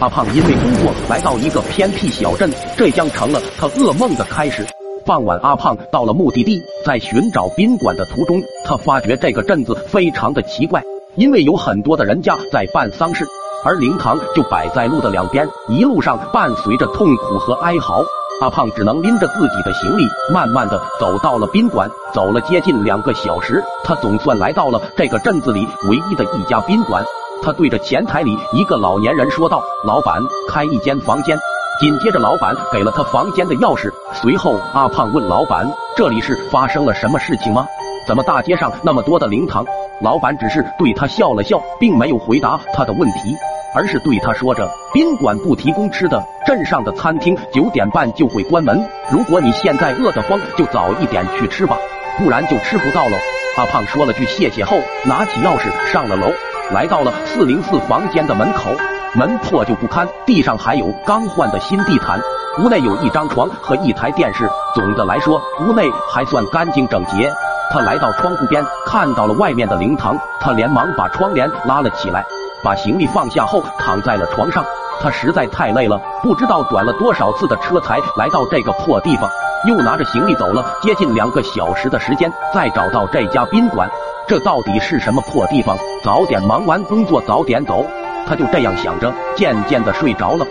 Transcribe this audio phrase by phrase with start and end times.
[0.00, 4.64] 阿胖因为工作来到一个偏僻小镇，这将成了他噩梦的开始。
[5.04, 10.80] 傍晚，阿胖到了目的地，在寻找宾馆的途中，他发觉这个镇子非常的奇怪，
[11.16, 13.26] 因为有很多的人家在办丧事，
[13.64, 18.04] 而灵堂就摆在路的两边，一路上伴随着痛苦和哀嚎。
[18.40, 21.90] 阿胖只能拎着自己的行李，慢慢的走到了宾馆。
[22.14, 27.04] 走了接近两个小时，他总算来到了这个镇子里唯一的一家宾馆。
[27.42, 31.38] 他对着前台里一个老年人说道：“老板，开一间房间。”
[31.80, 33.88] 紧接着，老板给了他房间的钥匙。
[34.12, 37.66] 随后，阿胖问老板：“这里是发生了什么事情吗？
[38.06, 39.64] 怎么大街上那么多的灵堂？”
[40.02, 43.34] 老板只是对他笑了笑，并没有回答他的问题，
[43.74, 48.84] 而是对他说着：“宾馆不提供吃的，镇上的餐厅九点半就会关门。
[49.10, 51.76] 如果你现在饿得慌，就早一点去吃吧，
[52.18, 53.16] 不然就吃不到喽。”
[53.56, 56.32] 阿胖说了句谢谢后，拿起钥匙上了楼，
[56.70, 58.70] 来到了四零四房间的门口。
[59.14, 62.20] 门破旧不堪，地上还有刚换的新地毯。
[62.58, 67.32] 屋内有一张床和一台电视，总的来说，屋内还算干净整洁。
[67.70, 72.22] 他来到窗户边，看到了外面的灵堂，他连忙把窗帘拉了起来，
[72.62, 74.62] 把行李放下后，躺在了床上。
[75.00, 79.30] 他实在太累了，不知道转了多少次的车才来到这个破地方，
[79.66, 83.88] 又拿着行李走了接近两个小时的时间，再找到这家宾馆。
[84.26, 85.76] 这到底是什么破地方？
[86.04, 87.84] 早点忙完工作，早点走。
[88.26, 90.46] 他就这样想着，渐渐的睡着了。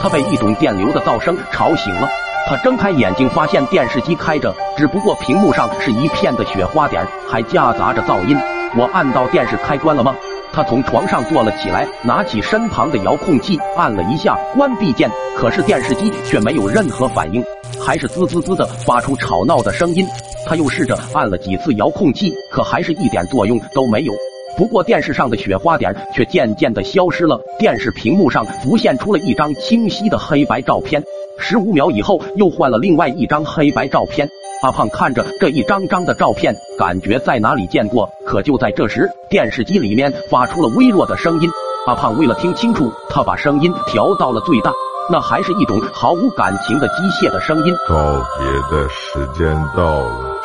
[0.00, 2.08] 他被一种电流的噪声吵醒了。
[2.48, 8.38] 他睁开眼睛，发现电视机开着，只不过屏幕上是一片的雪花点，还夹杂着噪音。
[8.76, 10.14] 我按到电视开关了吗？
[10.52, 15.08] 他从床上坐了起来，拿起身旁的遥控器，按了一下关闭键。
[15.36, 17.42] 可是电视机却没有任何反应，
[17.80, 20.06] 还是滋滋滋的发出吵闹的声音。
[20.46, 24.12] 他又试着按了几次遥控器，可还是一点作用都没有。
[24.56, 31.02] 不过电视上的雪花点却渐渐的消失了，电视屏幕上浮现出了一张清晰的黑白照片。
[31.40, 34.28] 十五秒以后，又换了另外一张黑白照片。
[34.62, 38.08] 阿胖看着这一张张的照片，感觉在哪里见过。
[38.26, 41.50] 可就在这时，电视机里面发出了微弱的声音。
[41.86, 44.70] 阿胖为了听清楚，他把声音调到了最大，
[45.10, 47.74] 那还是一种毫无感情的机械的声音。
[47.88, 47.96] 告
[48.38, 50.36] 别的时间到了。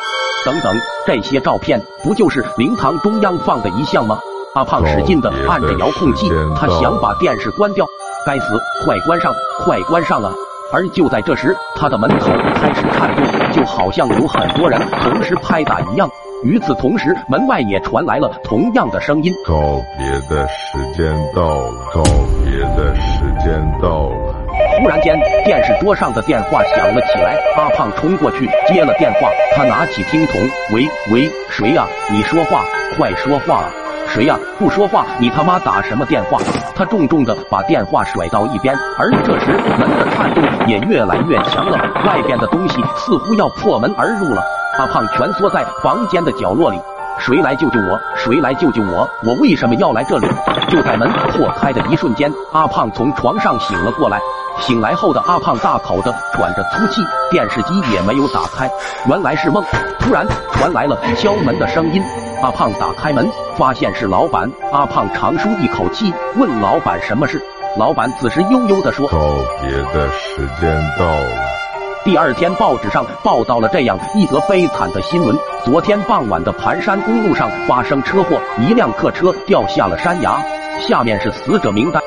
[0.46, 0.74] 等等，
[1.06, 4.18] 这些照片不就是灵堂中央放的遗像吗？
[4.54, 7.86] 阿胖使劲的按着遥控器，他想把电视关掉。
[8.24, 8.46] 该死，
[8.82, 9.32] 快关上，
[9.62, 10.32] 快关上啊！
[10.72, 16.08] 而就在这时，他的门口开始颤动，就好像有很多人同时拍打一样。
[16.42, 19.32] 与此同时，门外也传来了同样的声音。
[19.46, 22.02] 告别的时间到了，告
[22.44, 24.34] 别的时间到了。
[24.78, 27.36] 忽然间，电视桌上的电话响了起来。
[27.56, 30.40] 阿胖冲过去接了电话，他拿起听筒，
[30.72, 31.86] 喂喂，谁呀？
[32.10, 32.64] 你说话，
[32.96, 33.70] 快说话啊！
[34.16, 34.34] 谁呀？
[34.58, 36.38] 不说话，你他妈打什么电话？
[36.74, 38.74] 他重重的把电话甩到一边。
[38.98, 44.42] 而这时，门的颤动也越来越强了，外边的东西似乎要破门而入了。
[44.78, 46.80] 阿胖蜷缩在房间的角落里。
[47.18, 48.00] 谁来救救我？
[48.16, 49.06] 谁来救救我？
[49.22, 50.26] 我为什么要来这里？
[50.70, 54.18] 就在门破开的一瞬间，阿胖从床上醒了过来。
[54.60, 58.70] 醒来后的阿胖大口的喘着粗气，电视机也没有打开，
[59.06, 59.62] 原来是梦。
[60.00, 62.02] 突然传来了敲门的声音，
[62.46, 64.48] 阿胖打开门，发现是老板。
[64.70, 67.42] 阿胖长舒一口气，问老板什么事。
[67.76, 69.18] 老板此时悠悠的说：“告
[69.60, 71.28] 别的时间到了。”
[72.06, 80.40] 第二天，报纸上报道了这样一则悲惨的新闻：昨天傍晚的盘山公路上发生车祸，一辆客车掉下了山崖，
[80.78, 82.00] 下面是死者名单。